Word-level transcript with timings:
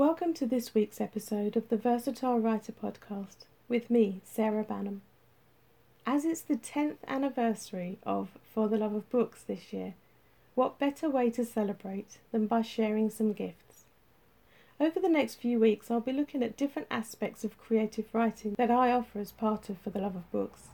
Welcome 0.00 0.32
to 0.34 0.46
this 0.46 0.74
week's 0.74 0.98
episode 0.98 1.58
of 1.58 1.68
the 1.68 1.76
Versatile 1.76 2.40
Writer 2.40 2.72
Podcast 2.72 3.44
with 3.68 3.90
me, 3.90 4.22
Sarah 4.24 4.64
Bannum. 4.64 5.00
As 6.06 6.24
it's 6.24 6.40
the 6.40 6.56
10th 6.56 6.96
anniversary 7.06 7.98
of 8.06 8.30
For 8.54 8.66
the 8.66 8.78
Love 8.78 8.94
of 8.94 9.10
Books 9.10 9.42
this 9.42 9.74
year, 9.74 9.92
what 10.54 10.78
better 10.78 11.10
way 11.10 11.28
to 11.28 11.44
celebrate 11.44 12.16
than 12.32 12.46
by 12.46 12.62
sharing 12.62 13.10
some 13.10 13.34
gifts? 13.34 13.84
Over 14.80 15.00
the 15.00 15.10
next 15.10 15.34
few 15.34 15.60
weeks, 15.60 15.90
I'll 15.90 16.00
be 16.00 16.14
looking 16.14 16.42
at 16.42 16.56
different 16.56 16.88
aspects 16.90 17.44
of 17.44 17.60
creative 17.60 18.06
writing 18.14 18.54
that 18.56 18.70
I 18.70 18.92
offer 18.92 19.18
as 19.18 19.32
part 19.32 19.68
of 19.68 19.76
For 19.76 19.90
the 19.90 20.00
Love 20.00 20.16
of 20.16 20.32
Books. 20.32 20.68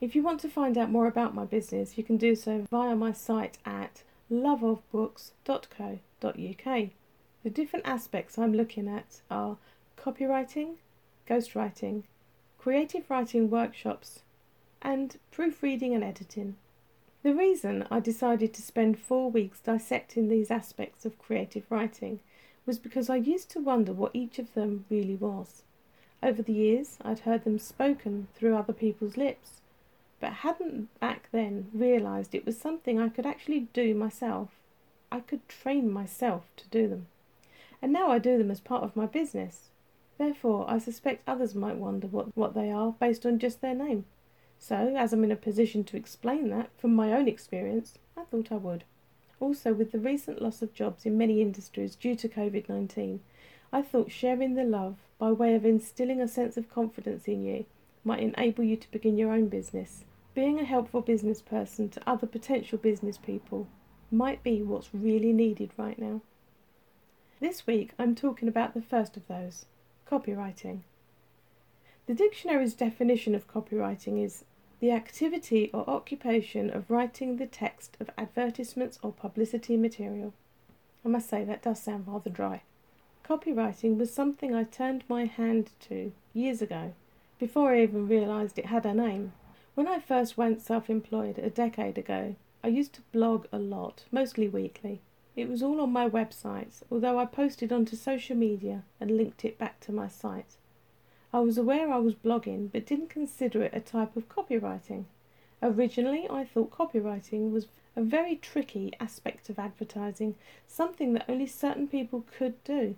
If 0.00 0.14
you 0.14 0.22
want 0.22 0.38
to 0.42 0.48
find 0.48 0.78
out 0.78 0.92
more 0.92 1.08
about 1.08 1.34
my 1.34 1.44
business, 1.44 1.98
you 1.98 2.04
can 2.04 2.18
do 2.18 2.36
so 2.36 2.68
via 2.70 2.94
my 2.94 3.10
site 3.10 3.58
at 3.66 4.04
loveofbooks.co.uk. 4.30 6.90
The 7.44 7.50
different 7.50 7.84
aspects 7.84 8.38
I'm 8.38 8.54
looking 8.54 8.88
at 8.88 9.20
are 9.30 9.58
copywriting, 9.98 10.76
ghostwriting, 11.28 12.04
creative 12.56 13.10
writing 13.10 13.50
workshops, 13.50 14.22
and 14.80 15.18
proofreading 15.30 15.94
and 15.94 16.02
editing. 16.02 16.56
The 17.22 17.34
reason 17.34 17.86
I 17.90 18.00
decided 18.00 18.54
to 18.54 18.62
spend 18.62 18.98
four 18.98 19.30
weeks 19.30 19.60
dissecting 19.60 20.28
these 20.28 20.50
aspects 20.50 21.04
of 21.04 21.18
creative 21.18 21.70
writing 21.70 22.20
was 22.64 22.78
because 22.78 23.10
I 23.10 23.16
used 23.16 23.50
to 23.50 23.60
wonder 23.60 23.92
what 23.92 24.16
each 24.16 24.38
of 24.38 24.54
them 24.54 24.86
really 24.88 25.16
was. 25.16 25.64
Over 26.22 26.40
the 26.40 26.54
years, 26.54 26.96
I'd 27.02 27.20
heard 27.20 27.44
them 27.44 27.58
spoken 27.58 28.28
through 28.34 28.56
other 28.56 28.72
people's 28.72 29.18
lips, 29.18 29.60
but 30.18 30.32
hadn't 30.32 30.98
back 30.98 31.28
then 31.30 31.70
realised 31.74 32.34
it 32.34 32.46
was 32.46 32.56
something 32.56 32.98
I 32.98 33.10
could 33.10 33.26
actually 33.26 33.68
do 33.74 33.94
myself. 33.94 34.48
I 35.12 35.20
could 35.20 35.46
train 35.46 35.92
myself 35.92 36.44
to 36.56 36.66
do 36.68 36.88
them 36.88 37.08
and 37.84 37.92
now 37.92 38.10
I 38.10 38.18
do 38.18 38.38
them 38.38 38.50
as 38.50 38.60
part 38.60 38.82
of 38.82 38.96
my 38.96 39.04
business. 39.04 39.68
Therefore, 40.16 40.64
I 40.66 40.78
suspect 40.78 41.28
others 41.28 41.54
might 41.54 41.76
wonder 41.76 42.06
what, 42.06 42.34
what 42.34 42.54
they 42.54 42.70
are 42.70 42.92
based 42.92 43.26
on 43.26 43.38
just 43.38 43.60
their 43.60 43.74
name. 43.74 44.06
So, 44.58 44.94
as 44.96 45.12
I'm 45.12 45.22
in 45.22 45.30
a 45.30 45.36
position 45.36 45.84
to 45.84 45.96
explain 45.98 46.48
that 46.48 46.70
from 46.78 46.94
my 46.94 47.12
own 47.12 47.28
experience, 47.28 47.98
I 48.16 48.22
thought 48.22 48.50
I 48.50 48.54
would. 48.54 48.84
Also, 49.38 49.74
with 49.74 49.92
the 49.92 49.98
recent 49.98 50.40
loss 50.40 50.62
of 50.62 50.72
jobs 50.72 51.04
in 51.04 51.18
many 51.18 51.42
industries 51.42 51.94
due 51.94 52.16
to 52.16 52.26
COVID 52.26 52.70
19, 52.70 53.20
I 53.70 53.82
thought 53.82 54.10
sharing 54.10 54.54
the 54.54 54.64
love 54.64 54.96
by 55.18 55.32
way 55.32 55.54
of 55.54 55.66
instilling 55.66 56.22
a 56.22 56.26
sense 56.26 56.56
of 56.56 56.70
confidence 56.70 57.28
in 57.28 57.44
you 57.44 57.66
might 58.02 58.20
enable 58.20 58.64
you 58.64 58.78
to 58.78 58.90
begin 58.92 59.18
your 59.18 59.30
own 59.30 59.48
business. 59.48 60.06
Being 60.32 60.58
a 60.58 60.64
helpful 60.64 61.02
business 61.02 61.42
person 61.42 61.90
to 61.90 62.08
other 62.08 62.26
potential 62.26 62.78
business 62.78 63.18
people 63.18 63.68
might 64.10 64.42
be 64.42 64.62
what's 64.62 64.94
really 64.94 65.34
needed 65.34 65.70
right 65.76 65.98
now. 65.98 66.22
This 67.40 67.66
week 67.66 67.90
I'm 67.98 68.14
talking 68.14 68.46
about 68.46 68.74
the 68.74 68.80
first 68.80 69.16
of 69.16 69.26
those 69.26 69.66
copywriting. 70.08 70.82
The 72.06 72.14
dictionary's 72.14 72.74
definition 72.74 73.34
of 73.34 73.48
copywriting 73.48 74.22
is 74.24 74.44
the 74.78 74.92
activity 74.92 75.68
or 75.74 75.88
occupation 75.90 76.70
of 76.70 76.90
writing 76.90 77.36
the 77.36 77.46
text 77.46 77.96
of 77.98 78.08
advertisements 78.16 79.00
or 79.02 79.10
publicity 79.12 79.76
material. 79.76 80.32
I 81.04 81.08
must 81.08 81.28
say 81.28 81.42
that 81.42 81.62
does 81.62 81.82
sound 81.82 82.06
rather 82.06 82.30
dry. 82.30 82.62
Copywriting 83.24 83.98
was 83.98 84.12
something 84.12 84.54
I 84.54 84.62
turned 84.62 85.02
my 85.08 85.24
hand 85.24 85.70
to 85.88 86.12
years 86.34 86.62
ago, 86.62 86.92
before 87.40 87.72
I 87.72 87.82
even 87.82 88.06
realised 88.06 88.60
it 88.60 88.66
had 88.66 88.86
a 88.86 88.94
name. 88.94 89.32
When 89.74 89.88
I 89.88 89.98
first 89.98 90.36
went 90.38 90.62
self 90.62 90.88
employed 90.88 91.38
a 91.38 91.50
decade 91.50 91.98
ago, 91.98 92.36
I 92.62 92.68
used 92.68 92.92
to 92.92 93.02
blog 93.12 93.46
a 93.50 93.58
lot, 93.58 94.04
mostly 94.12 94.48
weekly. 94.48 95.00
It 95.36 95.48
was 95.48 95.62
all 95.62 95.80
on 95.80 95.92
my 95.92 96.08
website, 96.08 96.82
although 96.90 97.18
I 97.18 97.26
posted 97.26 97.72
onto 97.72 97.96
social 97.96 98.36
media 98.36 98.84
and 99.00 99.16
linked 99.16 99.44
it 99.44 99.58
back 99.58 99.80
to 99.80 99.92
my 99.92 100.06
site. 100.06 100.56
I 101.32 101.40
was 101.40 101.58
aware 101.58 101.90
I 101.90 101.98
was 101.98 102.14
blogging, 102.14 102.70
but 102.70 102.86
didn't 102.86 103.08
consider 103.08 103.62
it 103.64 103.74
a 103.74 103.80
type 103.80 104.16
of 104.16 104.28
copywriting. 104.28 105.06
Originally, 105.60 106.28
I 106.30 106.44
thought 106.44 106.70
copywriting 106.70 107.50
was 107.50 107.66
a 107.96 108.02
very 108.02 108.36
tricky 108.36 108.92
aspect 109.00 109.48
of 109.48 109.58
advertising, 109.58 110.36
something 110.68 111.12
that 111.14 111.28
only 111.28 111.46
certain 111.46 111.88
people 111.88 112.24
could 112.38 112.62
do. 112.62 112.96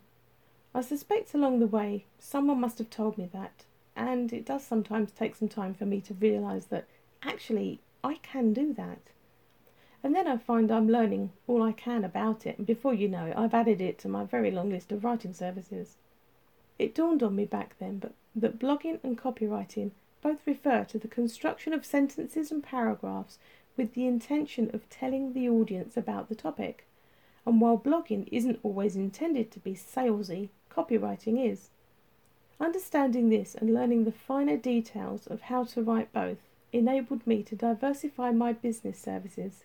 I 0.75 0.83
suspect 0.83 1.33
along 1.33 1.61
the 1.61 1.67
way 1.67 2.05
someone 2.19 2.61
must 2.61 2.77
have 2.77 2.91
told 2.91 3.17
me 3.17 3.31
that, 3.33 3.65
and 3.97 4.31
it 4.31 4.45
does 4.45 4.63
sometimes 4.63 5.11
take 5.11 5.35
some 5.37 5.49
time 5.49 5.73
for 5.73 5.87
me 5.87 6.03
to 6.03 6.13
realise 6.13 6.67
that 6.67 6.85
actually 7.23 7.81
I 8.05 8.17
can 8.17 8.53
do 8.53 8.75
that. 8.75 8.99
And 10.07 10.15
then 10.15 10.29
I 10.29 10.37
find 10.37 10.71
I'm 10.71 10.89
learning 10.89 11.33
all 11.49 11.65
I 11.65 11.73
can 11.73 12.05
about 12.05 12.47
it, 12.47 12.59
and 12.59 12.65
before 12.65 12.95
you 12.95 13.09
know 13.09 13.27
it, 13.27 13.37
I've 13.37 13.53
added 13.53 13.81
it 13.81 13.99
to 13.99 14.09
my 14.09 14.23
very 14.23 14.53
long 14.53 14.71
list 14.71 14.93
of 14.93 15.03
writing 15.03 15.35
services. 15.35 15.97
It 16.79 16.95
dawned 16.95 17.25
on 17.25 17.35
me 17.35 17.45
back 17.45 17.75
then 17.81 17.99
but 17.99 18.13
that 18.37 18.61
blogging 18.61 19.01
and 19.03 19.19
copywriting 19.19 19.91
both 20.23 20.47
refer 20.47 20.85
to 20.85 20.99
the 21.01 21.09
construction 21.09 21.73
of 21.73 21.85
sentences 21.85 22.53
and 22.53 22.63
paragraphs 22.63 23.41
with 23.77 23.95
the 23.95 24.07
intention 24.07 24.71
of 24.73 24.89
telling 24.89 25.33
the 25.33 25.49
audience 25.49 25.97
about 25.97 26.29
the 26.29 26.37
topic. 26.37 26.87
And 27.45 27.61
while 27.61 27.77
blogging 27.77 28.29
isn't 28.31 28.61
always 28.63 28.95
intended 28.95 29.51
to 29.51 29.59
be 29.59 29.75
salesy, 29.75 30.51
copywriting 30.71 31.45
is. 31.45 31.71
Understanding 32.61 33.29
this 33.29 33.57
and 33.57 33.75
learning 33.75 34.05
the 34.05 34.13
finer 34.13 34.57
details 34.57 35.27
of 35.27 35.41
how 35.51 35.65
to 35.65 35.83
write 35.83 36.13
both 36.13 36.39
enabled 36.73 37.27
me 37.27 37.43
to 37.43 37.57
diversify 37.57 38.31
my 38.31 38.53
business 38.53 39.01
services 39.01 39.65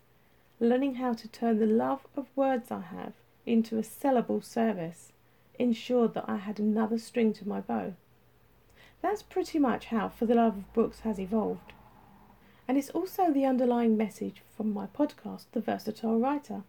learning 0.62 0.96
how 0.96 1.12
to 1.12 1.28
turn 1.28 1.58
the 1.58 1.66
love 1.66 2.06
of 2.16 2.28
words 2.36 2.70
I 2.70 2.82
have 2.82 3.14
into 3.48 3.80
a 3.80 3.82
sellable 3.82 4.44
service 4.44 5.12
ensured 5.58 6.14
that 6.14 6.30
I 6.30 6.38
had 6.38 6.60
another 6.60 7.00
string 7.00 7.34
to 7.34 7.48
my 7.48 7.62
bow. 7.62 7.96
That's 9.02 9.24
pretty 9.24 9.58
much 9.58 9.86
how 9.86 10.10
For 10.10 10.28
the 10.28 10.36
Love 10.36 10.58
of 10.58 10.74
Books 10.74 11.00
has 11.00 11.20
evolved. 11.20 11.74
And 12.68 12.78
it's 12.78 12.92
also 12.92 13.34
the 13.34 13.44
underlying 13.44 13.98
message 13.98 14.44
from 14.56 14.72
my 14.72 14.86
podcast, 14.86 15.46
The 15.52 15.62
Versatile 15.62 16.20
Writer. 16.20 16.62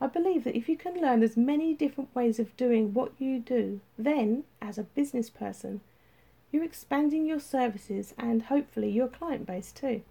I 0.00 0.06
believe 0.06 0.44
that 0.44 0.56
if 0.56 0.68
you 0.68 0.76
can 0.76 1.00
learn 1.00 1.24
as 1.24 1.36
many 1.36 1.74
different 1.74 2.14
ways 2.14 2.38
of 2.38 2.56
doing 2.56 2.94
what 2.94 3.10
you 3.18 3.40
do, 3.40 3.80
then, 3.98 4.44
as 4.62 4.78
a 4.78 4.84
business 4.84 5.30
person, 5.30 5.80
you're 6.52 6.62
expanding 6.62 7.26
your 7.26 7.40
services 7.40 8.14
and 8.16 8.44
hopefully 8.44 8.90
your 8.90 9.08
client 9.08 9.46
base 9.46 9.72
too. 9.72 10.02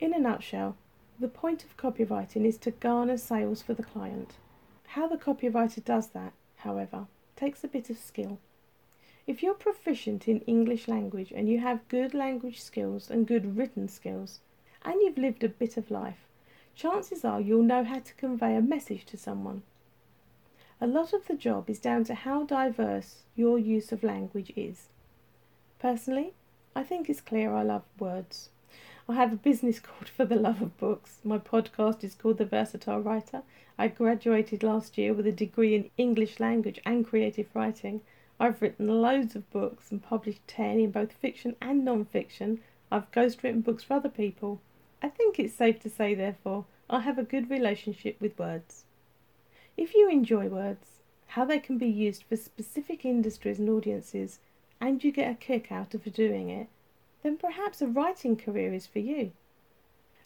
In 0.00 0.12
a 0.12 0.18
nutshell, 0.18 0.76
the 1.18 1.28
point 1.28 1.64
of 1.64 1.76
copywriting 1.76 2.44
is 2.44 2.58
to 2.58 2.70
garner 2.72 3.16
sales 3.16 3.62
for 3.62 3.74
the 3.74 3.82
client. 3.82 4.34
How 4.88 5.06
the 5.06 5.16
copywriter 5.16 5.84
does 5.84 6.08
that, 6.08 6.32
however, 6.56 7.06
takes 7.36 7.62
a 7.62 7.68
bit 7.68 7.88
of 7.90 7.98
skill. 7.98 8.38
If 9.26 9.42
you're 9.42 9.54
proficient 9.54 10.28
in 10.28 10.40
English 10.40 10.88
language 10.88 11.32
and 11.34 11.48
you 11.48 11.60
have 11.60 11.88
good 11.88 12.14
language 12.14 12.60
skills 12.60 13.10
and 13.10 13.26
good 13.26 13.56
written 13.56 13.88
skills, 13.88 14.40
and 14.82 15.00
you've 15.00 15.16
lived 15.16 15.42
a 15.44 15.48
bit 15.48 15.76
of 15.76 15.90
life, 15.90 16.26
chances 16.74 17.24
are 17.24 17.40
you'll 17.40 17.62
know 17.62 17.84
how 17.84 18.00
to 18.00 18.14
convey 18.14 18.54
a 18.56 18.60
message 18.60 19.06
to 19.06 19.16
someone. 19.16 19.62
A 20.80 20.86
lot 20.86 21.12
of 21.12 21.26
the 21.26 21.36
job 21.36 21.70
is 21.70 21.78
down 21.78 22.04
to 22.04 22.14
how 22.14 22.44
diverse 22.44 23.22
your 23.34 23.58
use 23.58 23.92
of 23.92 24.02
language 24.02 24.52
is. 24.56 24.88
Personally, 25.78 26.34
I 26.76 26.82
think 26.82 27.08
it's 27.08 27.20
clear 27.20 27.54
I 27.54 27.62
love 27.62 27.84
words. 27.98 28.50
I 29.06 29.16
have 29.16 29.34
a 29.34 29.36
business 29.36 29.80
called 29.80 30.08
For 30.08 30.24
the 30.24 30.34
Love 30.34 30.62
of 30.62 30.78
Books. 30.78 31.18
My 31.22 31.36
podcast 31.36 32.02
is 32.04 32.14
called 32.14 32.38
The 32.38 32.46
Versatile 32.46 33.00
Writer. 33.00 33.42
I 33.76 33.88
graduated 33.88 34.62
last 34.62 34.96
year 34.96 35.12
with 35.12 35.26
a 35.26 35.32
degree 35.32 35.74
in 35.74 35.90
English 35.98 36.40
language 36.40 36.80
and 36.86 37.06
creative 37.06 37.48
writing. 37.52 38.00
I've 38.40 38.62
written 38.62 39.02
loads 39.02 39.36
of 39.36 39.50
books 39.50 39.90
and 39.90 40.02
published 40.02 40.48
10 40.48 40.80
in 40.80 40.90
both 40.90 41.12
fiction 41.12 41.54
and 41.60 41.84
non 41.84 42.06
fiction. 42.06 42.62
I've 42.90 43.10
ghostwritten 43.12 43.62
books 43.62 43.84
for 43.84 43.92
other 43.92 44.08
people. 44.08 44.62
I 45.02 45.10
think 45.10 45.38
it's 45.38 45.52
safe 45.52 45.80
to 45.80 45.90
say, 45.90 46.14
therefore, 46.14 46.64
I 46.88 47.00
have 47.00 47.18
a 47.18 47.24
good 47.24 47.50
relationship 47.50 48.18
with 48.22 48.38
words. 48.38 48.84
If 49.76 49.94
you 49.94 50.08
enjoy 50.08 50.48
words, 50.48 51.02
how 51.26 51.44
they 51.44 51.58
can 51.58 51.76
be 51.76 51.88
used 51.88 52.22
for 52.22 52.36
specific 52.36 53.04
industries 53.04 53.58
and 53.58 53.68
audiences, 53.68 54.38
and 54.80 55.04
you 55.04 55.12
get 55.12 55.30
a 55.30 55.34
kick 55.34 55.70
out 55.70 55.92
of 55.92 56.10
doing 56.14 56.48
it, 56.48 56.68
then 57.24 57.38
perhaps 57.38 57.80
a 57.80 57.86
writing 57.86 58.36
career 58.36 58.74
is 58.74 58.86
for 58.86 58.98
you. 58.98 59.32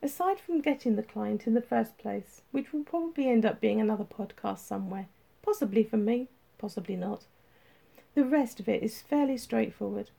Aside 0.03 0.41
from 0.41 0.61
getting 0.61 0.97
the 0.97 1.03
client 1.03 1.47
in 1.47 1.55
the 1.55 1.63
first 1.63 1.97
place, 1.97 2.43
which 2.51 2.73
will 2.73 2.83
probably 2.83 3.29
end 3.29 3.47
up 3.47 3.61
being 3.61 3.81
another 3.81 4.05
podcast 4.05 4.59
somewhere, 4.59 5.07
possibly 5.41 5.85
from 5.85 6.05
me, 6.05 6.27
possibly 6.59 6.97
not, 6.97 7.25
the 8.15 8.25
rest 8.25 8.59
of 8.59 8.69
it 8.69 8.83
is 8.83 9.01
fairly 9.01 9.39
straightforward. 9.39 10.11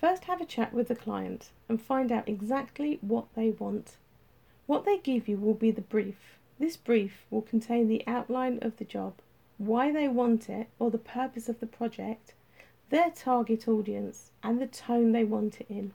First, 0.00 0.24
have 0.24 0.40
a 0.40 0.46
chat 0.46 0.72
with 0.72 0.88
the 0.88 0.96
client 0.96 1.50
and 1.68 1.80
find 1.80 2.10
out 2.10 2.28
exactly 2.28 2.98
what 3.02 3.26
they 3.34 3.50
want. 3.50 3.96
What 4.66 4.86
they 4.86 4.96
give 4.96 5.28
you 5.28 5.36
will 5.36 5.54
be 5.54 5.70
the 5.70 5.82
brief. 5.82 6.38
This 6.58 6.78
brief 6.78 7.26
will 7.30 7.42
contain 7.42 7.88
the 7.88 8.02
outline 8.06 8.58
of 8.62 8.78
the 8.78 8.86
job, 8.86 9.14
why 9.58 9.92
they 9.92 10.08
want 10.08 10.48
it 10.48 10.68
or 10.78 10.90
the 10.90 10.96
purpose 10.96 11.50
of 11.50 11.60
the 11.60 11.66
project, 11.66 12.32
their 12.88 13.10
target 13.10 13.68
audience, 13.68 14.30
and 14.42 14.62
the 14.62 14.66
tone 14.66 15.12
they 15.12 15.24
want 15.24 15.60
it 15.60 15.66
in. 15.68 15.92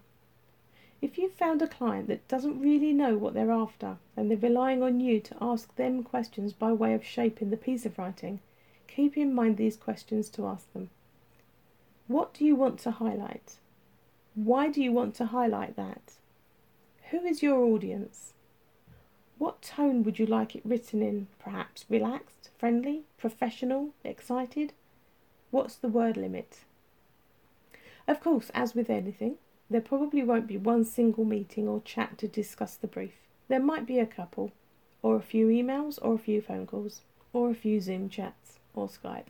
If 1.01 1.18
you've 1.18 1.33
found 1.33 1.63
a 1.63 1.68
client 1.68 2.07
that 2.09 2.27
doesn't 2.27 2.62
really 2.62 2.94
know 2.94 3.18
what 3.18 3.33
they're 3.33 3.51
after 3.51 3.98
and 4.15 4.30
they're 4.30 4.38
relying 4.38 4.83
on 4.83 5.00
you 5.00 5.19
to 5.21 5.36
ask 5.42 5.75
them 5.75 6.03
questions 6.03 6.53
by 6.53 6.71
way 6.71 6.94
of 6.94 7.03
shaping 7.03 7.50
the 7.50 7.57
piece 7.57 7.88
of 7.88 7.98
writing, 7.98 8.39
keep 8.88 9.18
in 9.18 9.33
mind 9.33 9.57
these 9.57 9.75
questions 9.75 10.30
to 10.30 10.45
ask 10.45 10.71
them. 10.74 10.92
What 12.07 12.36
do 12.36 12.45
you 12.45 12.56
want 12.56 12.80
to 12.81 12.92
highlight? 12.92 13.56
Why 14.36 14.69
do 14.69 14.81
you 14.81 14.92
want 14.92 15.15
to 15.15 15.25
highlight 15.25 15.75
that? 15.75 16.13
Who 17.09 17.25
is 17.25 17.42
your 17.42 17.63
audience? 17.63 18.33
What 19.39 19.63
tone 19.63 20.04
would 20.04 20.19
you 20.19 20.27
like 20.27 20.56
it 20.56 20.62
written 20.63 21.01
in? 21.01 21.27
Perhaps 21.39 21.86
relaxed, 21.89 22.50
friendly, 22.59 23.04
professional, 23.18 23.89
excited? 24.04 24.74
What's 25.50 25.75
the 25.75 25.88
word 25.88 26.15
limit? 26.15 26.59
Of 28.07 28.21
course, 28.21 28.51
as 28.54 28.75
with 28.75 28.89
anything, 28.89 29.38
there 29.71 29.81
probably 29.81 30.21
won't 30.21 30.47
be 30.47 30.57
one 30.57 30.83
single 30.83 31.23
meeting 31.23 31.68
or 31.68 31.81
chat 31.81 32.18
to 32.18 32.27
discuss 32.27 32.75
the 32.75 32.88
brief. 32.88 33.13
There 33.47 33.59
might 33.59 33.85
be 33.85 34.00
a 34.00 34.06
couple, 34.06 34.51
or 35.01 35.15
a 35.15 35.21
few 35.21 35.47
emails, 35.47 35.97
or 36.01 36.15
a 36.15 36.19
few 36.19 36.41
phone 36.41 36.68
calls, 36.68 37.01
or 37.31 37.50
a 37.50 37.56
few 37.56 37.79
Zoom 37.79 38.09
chats, 38.09 38.59
or 38.73 38.88
Skype. 38.88 39.27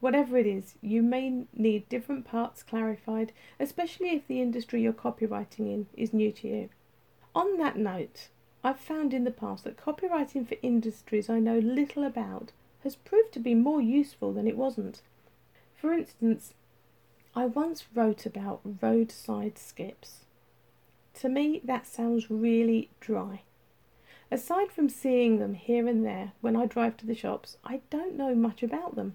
Whatever 0.00 0.36
it 0.36 0.46
is, 0.46 0.74
you 0.82 1.02
may 1.02 1.46
need 1.54 1.88
different 1.88 2.26
parts 2.26 2.62
clarified, 2.62 3.32
especially 3.58 4.10
if 4.10 4.26
the 4.26 4.42
industry 4.42 4.82
you're 4.82 4.92
copywriting 4.92 5.72
in 5.72 5.86
is 5.96 6.12
new 6.12 6.30
to 6.32 6.48
you. 6.48 6.68
On 7.34 7.56
that 7.58 7.76
note, 7.76 8.28
I've 8.62 8.80
found 8.80 9.14
in 9.14 9.24
the 9.24 9.30
past 9.30 9.64
that 9.64 9.78
copywriting 9.78 10.46
for 10.46 10.56
industries 10.62 11.30
I 11.30 11.38
know 11.38 11.58
little 11.58 12.04
about 12.04 12.52
has 12.82 12.96
proved 12.96 13.32
to 13.32 13.40
be 13.40 13.54
more 13.54 13.80
useful 13.80 14.32
than 14.32 14.46
it 14.46 14.56
wasn't. 14.56 15.00
For 15.74 15.94
instance, 15.94 16.52
I 17.34 17.46
once 17.46 17.84
wrote 17.94 18.26
about 18.26 18.60
roadside 18.82 19.56
skips. 19.56 20.24
To 21.20 21.28
me, 21.28 21.60
that 21.64 21.86
sounds 21.86 22.30
really 22.30 22.90
dry. 22.98 23.42
Aside 24.32 24.72
from 24.72 24.88
seeing 24.88 25.38
them 25.38 25.54
here 25.54 25.86
and 25.86 26.04
there 26.04 26.32
when 26.40 26.56
I 26.56 26.66
drive 26.66 26.96
to 26.98 27.06
the 27.06 27.14
shops, 27.14 27.56
I 27.64 27.80
don't 27.90 28.16
know 28.16 28.34
much 28.34 28.62
about 28.62 28.96
them. 28.96 29.14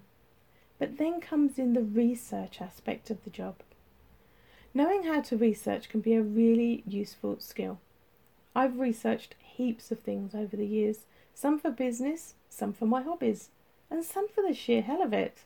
But 0.78 0.98
then 0.98 1.20
comes 1.20 1.58
in 1.58 1.72
the 1.72 1.82
research 1.82 2.60
aspect 2.60 3.10
of 3.10 3.22
the 3.24 3.30
job. 3.30 3.56
Knowing 4.72 5.04
how 5.04 5.20
to 5.22 5.36
research 5.36 5.88
can 5.88 6.00
be 6.00 6.14
a 6.14 6.22
really 6.22 6.82
useful 6.86 7.38
skill. 7.38 7.78
I've 8.54 8.78
researched 8.78 9.34
heaps 9.40 9.90
of 9.90 10.00
things 10.00 10.34
over 10.34 10.56
the 10.56 10.66
years, 10.66 11.00
some 11.34 11.58
for 11.58 11.70
business, 11.70 12.34
some 12.48 12.72
for 12.72 12.86
my 12.86 13.02
hobbies, 13.02 13.50
and 13.90 14.04
some 14.04 14.28
for 14.28 14.42
the 14.42 14.54
sheer 14.54 14.82
hell 14.82 15.02
of 15.02 15.12
it. 15.12 15.44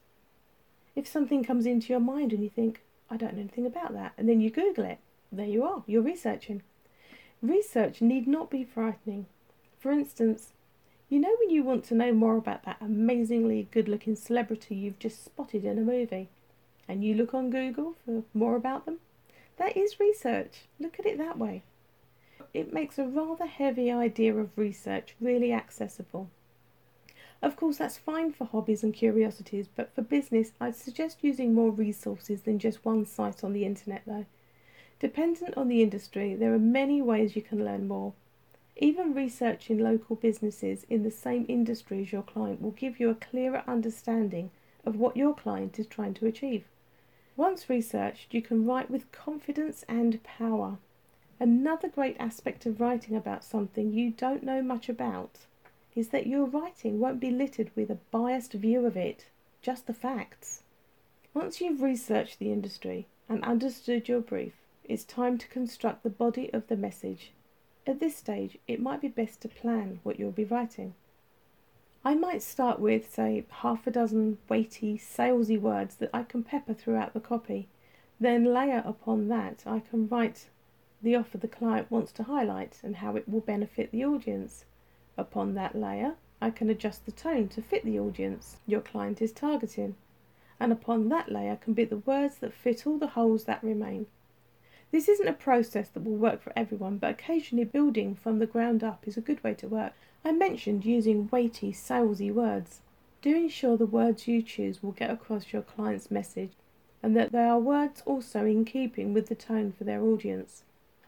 If 0.96 1.06
something 1.06 1.44
comes 1.44 1.66
into 1.66 1.92
your 1.92 2.00
mind 2.00 2.32
and 2.32 2.42
you 2.42 2.50
think, 2.50 2.82
I 3.08 3.16
don't 3.16 3.34
know 3.34 3.40
anything 3.40 3.66
about 3.66 3.92
that, 3.94 4.12
and 4.18 4.28
then 4.28 4.40
you 4.40 4.50
Google 4.50 4.84
it, 4.84 4.98
there 5.32 5.46
you 5.46 5.62
are, 5.62 5.82
you're 5.86 6.02
researching. 6.02 6.62
Research 7.42 8.02
need 8.02 8.26
not 8.26 8.50
be 8.50 8.64
frightening. 8.64 9.26
For 9.78 9.90
instance, 9.90 10.52
you 11.08 11.18
know 11.18 11.34
when 11.40 11.50
you 11.50 11.64
want 11.64 11.84
to 11.84 11.94
know 11.94 12.12
more 12.12 12.36
about 12.36 12.64
that 12.64 12.76
amazingly 12.80 13.68
good 13.70 13.88
looking 13.88 14.14
celebrity 14.14 14.74
you've 14.74 14.98
just 14.98 15.24
spotted 15.24 15.64
in 15.64 15.78
a 15.78 15.82
movie, 15.82 16.28
and 16.86 17.04
you 17.04 17.14
look 17.14 17.34
on 17.34 17.50
Google 17.50 17.94
for 18.04 18.24
more 18.34 18.56
about 18.56 18.84
them? 18.84 18.98
That 19.56 19.76
is 19.76 20.00
research. 20.00 20.62
Look 20.78 20.98
at 20.98 21.06
it 21.06 21.18
that 21.18 21.38
way. 21.38 21.62
It 22.52 22.72
makes 22.72 22.98
a 22.98 23.04
rather 23.04 23.46
heavy 23.46 23.90
idea 23.90 24.34
of 24.34 24.56
research 24.56 25.14
really 25.20 25.52
accessible. 25.52 26.30
Of 27.42 27.56
course, 27.56 27.78
that's 27.78 27.96
fine 27.96 28.32
for 28.32 28.44
hobbies 28.44 28.84
and 28.84 28.92
curiosities, 28.92 29.66
but 29.74 29.94
for 29.94 30.02
business, 30.02 30.52
I'd 30.60 30.76
suggest 30.76 31.24
using 31.24 31.54
more 31.54 31.70
resources 31.70 32.42
than 32.42 32.58
just 32.58 32.84
one 32.84 33.06
site 33.06 33.42
on 33.42 33.54
the 33.54 33.64
internet, 33.64 34.02
though. 34.06 34.26
Dependent 34.98 35.56
on 35.56 35.68
the 35.68 35.82
industry, 35.82 36.34
there 36.34 36.52
are 36.52 36.58
many 36.58 37.00
ways 37.00 37.34
you 37.34 37.40
can 37.40 37.64
learn 37.64 37.88
more. 37.88 38.12
Even 38.76 39.14
researching 39.14 39.78
local 39.78 40.16
businesses 40.16 40.84
in 40.90 41.02
the 41.02 41.10
same 41.10 41.46
industry 41.48 42.02
as 42.02 42.12
your 42.12 42.22
client 42.22 42.60
will 42.60 42.72
give 42.72 43.00
you 43.00 43.08
a 43.08 43.14
clearer 43.14 43.62
understanding 43.66 44.50
of 44.84 44.96
what 44.96 45.16
your 45.16 45.34
client 45.34 45.78
is 45.78 45.86
trying 45.86 46.14
to 46.14 46.26
achieve. 46.26 46.64
Once 47.36 47.70
researched, 47.70 48.34
you 48.34 48.42
can 48.42 48.66
write 48.66 48.90
with 48.90 49.10
confidence 49.12 49.82
and 49.88 50.22
power. 50.22 50.76
Another 51.38 51.88
great 51.88 52.16
aspect 52.18 52.66
of 52.66 52.82
writing 52.82 53.16
about 53.16 53.44
something 53.44 53.92
you 53.92 54.10
don't 54.10 54.42
know 54.42 54.60
much 54.60 54.90
about 54.90 55.46
is 55.94 56.08
that 56.08 56.26
your 56.26 56.44
writing 56.44 57.00
won't 57.00 57.20
be 57.20 57.30
littered 57.30 57.70
with 57.74 57.90
a 57.90 57.98
biased 58.10 58.52
view 58.52 58.86
of 58.86 58.96
it, 58.96 59.26
just 59.62 59.86
the 59.86 59.94
facts. 59.94 60.62
Once 61.34 61.60
you've 61.60 61.82
researched 61.82 62.38
the 62.38 62.52
industry 62.52 63.06
and 63.28 63.42
understood 63.44 64.08
your 64.08 64.20
brief, 64.20 64.54
it's 64.84 65.04
time 65.04 65.38
to 65.38 65.48
construct 65.48 66.02
the 66.02 66.10
body 66.10 66.52
of 66.52 66.66
the 66.68 66.76
message 66.76 67.32
at 67.86 67.98
this 67.98 68.16
stage, 68.16 68.58
it 68.68 68.80
might 68.80 69.00
be 69.00 69.08
best 69.08 69.40
to 69.40 69.48
plan 69.48 70.00
what 70.02 70.18
you'll 70.18 70.30
be 70.30 70.44
writing. 70.44 70.94
I 72.04 72.14
might 72.14 72.42
start 72.42 72.78
with, 72.78 73.12
say, 73.12 73.44
half 73.50 73.86
a 73.86 73.90
dozen 73.90 74.38
weighty, 74.48 74.96
salesy 74.96 75.60
words 75.60 75.96
that 75.96 76.10
I 76.12 76.22
can 76.22 76.44
pepper 76.44 76.74
throughout 76.74 77.14
the 77.14 77.20
copy. 77.20 77.68
Then 78.20 78.44
layer 78.44 78.82
upon 78.86 79.28
that, 79.28 79.64
I 79.66 79.80
can 79.80 80.08
write 80.08 80.50
the 81.02 81.16
offer 81.16 81.38
the 81.38 81.48
client 81.48 81.90
wants 81.90 82.12
to 82.12 82.24
highlight 82.24 82.78
and 82.82 82.96
how 82.96 83.16
it 83.16 83.28
will 83.28 83.40
benefit 83.40 83.90
the 83.90 84.04
audience. 84.04 84.66
Upon 85.20 85.52
that 85.52 85.74
layer, 85.74 86.16
I 86.40 86.48
can 86.48 86.70
adjust 86.70 87.04
the 87.04 87.12
tone 87.12 87.48
to 87.48 87.60
fit 87.60 87.84
the 87.84 88.00
audience 88.00 88.56
your 88.66 88.80
client 88.80 89.20
is 89.20 89.32
targeting. 89.32 89.96
And 90.58 90.72
upon 90.72 91.10
that 91.10 91.30
layer 91.30 91.56
can 91.56 91.74
be 91.74 91.84
the 91.84 91.98
words 91.98 92.38
that 92.38 92.54
fit 92.54 92.86
all 92.86 92.96
the 92.96 93.08
holes 93.08 93.44
that 93.44 93.62
remain. 93.62 94.06
This 94.90 95.10
isn't 95.10 95.28
a 95.28 95.34
process 95.34 95.90
that 95.90 96.04
will 96.04 96.16
work 96.16 96.40
for 96.40 96.54
everyone, 96.56 96.96
but 96.96 97.10
occasionally 97.10 97.66
building 97.66 98.14
from 98.14 98.38
the 98.38 98.46
ground 98.46 98.82
up 98.82 99.06
is 99.06 99.18
a 99.18 99.20
good 99.20 99.44
way 99.44 99.52
to 99.56 99.68
work. 99.68 99.92
I 100.24 100.32
mentioned 100.32 100.86
using 100.86 101.28
weighty, 101.30 101.70
salesy 101.70 102.32
words. 102.32 102.80
Do 103.20 103.36
ensure 103.36 103.76
the 103.76 103.84
words 103.84 104.26
you 104.26 104.40
choose 104.40 104.82
will 104.82 104.92
get 104.92 105.10
across 105.10 105.52
your 105.52 105.60
client's 105.60 106.10
message 106.10 106.52
and 107.02 107.14
that 107.14 107.30
they 107.30 107.44
are 107.44 107.60
words 107.60 108.02
also 108.06 108.46
in 108.46 108.64
keeping 108.64 109.12
with 109.12 109.26
the 109.26 109.34
tone 109.34 109.72
for 109.72 109.84
their 109.84 110.00
audience. 110.00 110.62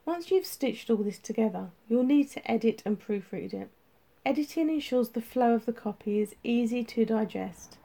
Once 0.04 0.30
you've 0.30 0.44
stitched 0.44 0.90
all 0.90 0.98
this 0.98 1.18
together, 1.18 1.70
you'll 1.88 2.04
need 2.04 2.28
to 2.32 2.50
edit 2.50 2.82
and 2.84 3.00
proofread 3.00 3.54
it. 3.54 3.70
Editing 4.24 4.70
ensures 4.70 5.08
the 5.08 5.20
flow 5.20 5.52
of 5.52 5.66
the 5.66 5.72
copy 5.72 6.20
is 6.20 6.36
easy 6.44 6.84
to 6.84 7.04
digest, 7.04 7.78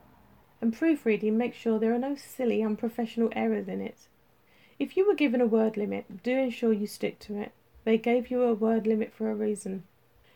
and 0.61 0.71
proofreading 0.71 1.35
makes 1.35 1.57
sure 1.57 1.79
there 1.79 1.95
are 1.95 1.99
no 1.99 2.13
silly, 2.15 2.61
unprofessional 2.61 3.29
errors 3.31 3.67
in 3.67 3.81
it. 3.81 4.07
If 4.77 4.95
you 4.95 5.07
were 5.07 5.15
given 5.15 5.41
a 5.41 5.47
word 5.47 5.77
limit, 5.77 6.21
do 6.21 6.37
ensure 6.37 6.71
you 6.71 6.85
stick 6.85 7.17
to 7.21 7.41
it. 7.41 7.53
They 7.85 7.97
gave 7.97 8.29
you 8.29 8.43
a 8.43 8.53
word 8.53 8.85
limit 8.85 9.13
for 9.13 9.31
a 9.31 9.35
reason. 9.35 9.85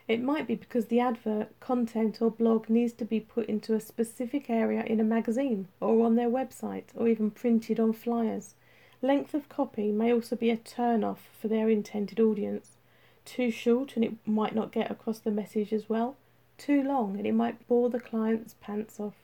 It 0.08 0.24
might 0.24 0.48
be 0.48 0.56
because 0.56 0.88
the 0.88 1.00
advert, 1.00 1.50
content, 1.60 2.20
or 2.20 2.32
blog 2.32 2.68
needs 2.68 2.94
to 2.94 3.06
be 3.06 3.20
put 3.20 3.46
into 3.46 3.76
a 3.76 3.80
specific 3.80 4.50
area 4.50 4.84
in 4.84 5.00
a 5.00 5.04
magazine, 5.04 5.68
or 5.80 6.04
on 6.04 6.16
their 6.16 6.32
website, 6.32 6.86
or 6.96 7.08
even 7.08 7.30
printed 7.30 7.80
on 7.80 7.94
flyers. 7.94 8.56
Length 9.04 9.36
of 9.36 9.50
copy 9.50 9.92
may 9.92 10.12
also 10.12 10.36
be 10.36 10.50
a 10.50 10.58
turn 10.58 11.04
off 11.04 11.30
for 11.40 11.48
their 11.48 11.70
intended 11.70 12.20
audience. 12.20 12.78
Too 13.26 13.52
short 13.52 13.96
and 13.96 14.04
it 14.04 14.16
might 14.26 14.56
not 14.56 14.72
get 14.72 14.90
across 14.90 15.20
the 15.20 15.32
message 15.32 15.72
as 15.72 15.88
well. 15.88 16.16
Too 16.58 16.82
long 16.84 17.18
and 17.18 17.26
it 17.26 17.34
might 17.34 17.68
bore 17.68 17.90
the 17.90 18.00
client's 18.00 18.56
pants 18.62 19.00
off. 19.00 19.16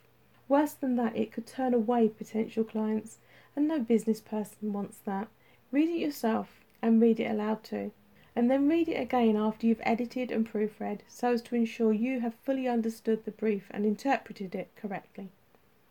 Worse 0.47 0.73
than 0.73 0.95
that, 0.97 1.15
it 1.15 1.31
could 1.31 1.45
turn 1.45 1.73
away 1.73 2.07
potential 2.07 2.63
clients 2.63 3.17
and 3.55 3.67
no 3.67 3.79
business 3.79 4.21
person 4.21 4.71
wants 4.71 4.99
that. 4.99 5.27
Read 5.71 5.89
it 5.89 5.99
yourself 5.99 6.63
and 6.81 7.01
read 7.01 7.19
it 7.19 7.29
aloud 7.29 7.63
too. 7.63 7.91
And 8.35 8.51
then 8.51 8.69
read 8.69 8.87
it 8.87 9.01
again 9.01 9.35
after 9.35 9.65
you've 9.65 9.81
edited 9.83 10.31
and 10.31 10.47
proofread 10.47 10.99
so 11.07 11.31
as 11.33 11.41
to 11.43 11.55
ensure 11.55 11.91
you 11.91 12.19
have 12.19 12.35
fully 12.35 12.67
understood 12.67 13.25
the 13.25 13.31
brief 13.31 13.65
and 13.71 13.83
interpreted 13.83 14.53
it 14.53 14.69
correctly. 14.75 15.29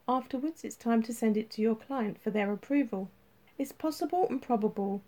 Afterwards, 0.08 0.64
it's 0.64 0.76
time 0.76 1.02
to 1.02 1.12
send 1.12 1.36
it 1.36 1.50
to 1.50 1.62
your 1.62 1.74
client 1.74 2.20
for 2.22 2.30
their 2.30 2.52
approval. 2.52 3.10
It's 3.58 3.72
possible 3.72 4.28
and 4.28 4.40
probable 4.40 5.02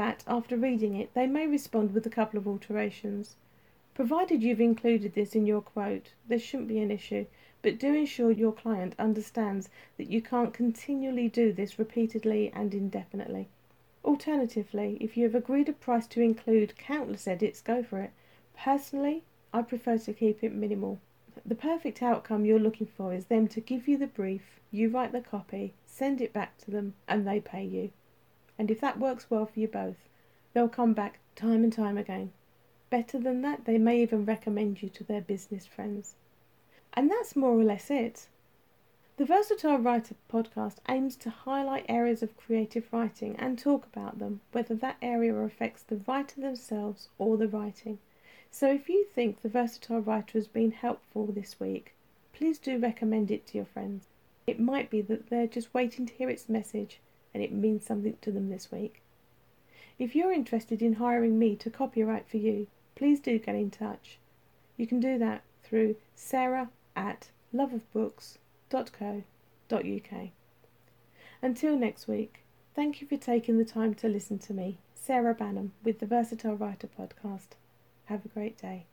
that, 0.00 0.24
after 0.26 0.56
reading 0.56 0.94
it, 0.94 1.12
they 1.12 1.26
may 1.26 1.46
respond 1.46 1.92
with 1.92 2.06
a 2.06 2.16
couple 2.18 2.38
of 2.38 2.48
alterations. 2.48 3.36
Provided 3.92 4.42
you've 4.42 4.58
included 4.58 5.12
this 5.12 5.34
in 5.34 5.44
your 5.44 5.60
quote, 5.60 6.14
there 6.26 6.38
shouldn't 6.38 6.68
be 6.70 6.78
an 6.78 6.90
issue, 6.90 7.26
but 7.60 7.78
do 7.78 7.92
ensure 7.92 8.30
your 8.30 8.52
client 8.52 8.94
understands 8.98 9.68
that 9.98 10.08
you 10.08 10.22
can't 10.22 10.54
continually 10.54 11.28
do 11.28 11.52
this 11.52 11.78
repeatedly 11.78 12.50
and 12.54 12.72
indefinitely. 12.72 13.48
Alternatively, 14.02 14.96
if 15.02 15.18
you 15.18 15.24
have 15.24 15.34
agreed 15.34 15.68
a 15.68 15.74
price 15.74 16.06
to 16.06 16.22
include 16.22 16.78
countless 16.78 17.28
edits, 17.28 17.60
go 17.60 17.82
for 17.82 18.00
it. 18.00 18.12
Personally, 18.56 19.22
I 19.52 19.60
prefer 19.60 19.98
to 19.98 20.14
keep 20.14 20.42
it 20.42 20.54
minimal. 20.54 20.98
The 21.44 21.54
perfect 21.54 22.02
outcome 22.02 22.46
you're 22.46 22.58
looking 22.58 22.86
for 22.86 23.12
is 23.12 23.26
them 23.26 23.48
to 23.48 23.60
give 23.60 23.86
you 23.86 23.98
the 23.98 24.06
brief, 24.06 24.60
you 24.70 24.88
write 24.88 25.12
the 25.12 25.20
copy, 25.20 25.74
send 25.84 26.22
it 26.22 26.32
back 26.32 26.56
to 26.60 26.70
them, 26.70 26.94
and 27.06 27.28
they 27.28 27.38
pay 27.38 27.64
you. 27.64 27.90
And 28.60 28.70
if 28.70 28.78
that 28.82 29.00
works 29.00 29.30
well 29.30 29.46
for 29.46 29.58
you 29.58 29.68
both, 29.68 30.06
they'll 30.52 30.68
come 30.68 30.92
back 30.92 31.20
time 31.34 31.64
and 31.64 31.72
time 31.72 31.96
again. 31.96 32.30
Better 32.90 33.18
than 33.18 33.40
that, 33.40 33.64
they 33.64 33.78
may 33.78 34.02
even 34.02 34.26
recommend 34.26 34.82
you 34.82 34.90
to 34.90 35.02
their 35.02 35.22
business 35.22 35.64
friends. 35.64 36.14
And 36.92 37.10
that's 37.10 37.34
more 37.34 37.58
or 37.58 37.64
less 37.64 37.90
it. 37.90 38.28
The 39.16 39.24
Versatile 39.24 39.78
Writer 39.78 40.14
podcast 40.30 40.76
aims 40.90 41.16
to 41.16 41.30
highlight 41.30 41.86
areas 41.88 42.22
of 42.22 42.36
creative 42.36 42.86
writing 42.92 43.34
and 43.38 43.58
talk 43.58 43.86
about 43.86 44.18
them, 44.18 44.42
whether 44.52 44.74
that 44.74 44.98
area 45.00 45.34
affects 45.36 45.82
the 45.82 46.02
writer 46.06 46.42
themselves 46.42 47.08
or 47.16 47.38
the 47.38 47.48
writing. 47.48 47.98
So 48.50 48.70
if 48.70 48.90
you 48.90 49.06
think 49.06 49.40
the 49.40 49.48
Versatile 49.48 50.02
Writer 50.02 50.36
has 50.36 50.48
been 50.48 50.72
helpful 50.72 51.24
this 51.28 51.58
week, 51.58 51.94
please 52.34 52.58
do 52.58 52.76
recommend 52.76 53.30
it 53.30 53.46
to 53.46 53.56
your 53.56 53.64
friends. 53.64 54.08
It 54.46 54.60
might 54.60 54.90
be 54.90 55.00
that 55.00 55.30
they're 55.30 55.46
just 55.46 55.72
waiting 55.72 56.04
to 56.04 56.12
hear 56.12 56.28
its 56.28 56.46
message 56.46 57.00
and 57.32 57.42
it 57.42 57.52
means 57.52 57.84
something 57.84 58.16
to 58.22 58.32
them 58.32 58.48
this 58.48 58.72
week. 58.72 59.02
If 59.98 60.16
you're 60.16 60.32
interested 60.32 60.82
in 60.82 60.94
hiring 60.94 61.38
me 61.38 61.56
to 61.56 61.70
copywrite 61.70 62.26
for 62.26 62.38
you, 62.38 62.66
please 62.94 63.20
do 63.20 63.38
get 63.38 63.54
in 63.54 63.70
touch. 63.70 64.18
You 64.76 64.86
can 64.86 65.00
do 65.00 65.18
that 65.18 65.42
through 65.62 65.96
sarah 66.14 66.70
at 66.96 67.28
loveofbooks.co.uk. 67.54 70.28
Until 71.42 71.76
next 71.76 72.08
week, 72.08 72.40
thank 72.74 73.00
you 73.00 73.06
for 73.06 73.16
taking 73.16 73.58
the 73.58 73.64
time 73.64 73.94
to 73.94 74.08
listen 74.08 74.38
to 74.40 74.52
me, 74.52 74.78
Sarah 74.94 75.34
Bannum, 75.34 75.70
with 75.84 75.98
the 75.98 76.06
Versatile 76.06 76.56
Writer 76.56 76.88
podcast. 76.98 77.56
Have 78.06 78.24
a 78.24 78.28
great 78.28 78.60
day. 78.60 78.86